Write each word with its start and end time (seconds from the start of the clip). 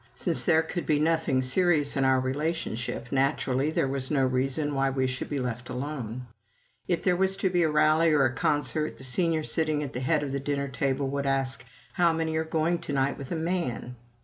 Since 0.15 0.45
there 0.45 0.63
could 0.63 0.87
be 0.87 0.97
nothing 0.97 1.43
serious 1.43 1.95
in 1.95 2.03
our 2.03 2.19
relationship, 2.19 3.11
naturally 3.11 3.69
there 3.69 3.87
was 3.87 4.09
no 4.09 4.25
reason 4.25 4.73
why 4.73 4.89
we 4.89 5.05
should 5.05 5.29
be 5.29 5.39
left 5.39 5.69
alone. 5.69 6.25
If 6.87 7.03
there 7.03 7.15
was 7.15 7.37
to 7.37 7.51
be 7.51 7.61
a 7.61 7.69
rally 7.69 8.11
or 8.11 8.25
a 8.25 8.33
concert, 8.33 8.97
the 8.97 9.03
Senior 9.03 9.43
sitting 9.43 9.83
at 9.83 9.93
the 9.93 9.99
head 9.99 10.23
of 10.23 10.31
the 10.31 10.39
dinner 10.39 10.69
table 10.69 11.07
would 11.09 11.27
ask, 11.27 11.63
"How 11.93 12.13
many 12.13 12.35
are 12.37 12.43
going 12.43 12.79
to 12.79 12.93
night 12.93 13.19
with 13.19 13.31
a 13.31 13.35
man?" 13.35 13.95